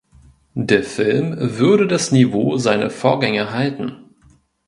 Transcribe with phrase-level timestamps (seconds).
[0.55, 4.05] Der Film würde das Niveau seiner Vorgänger halten.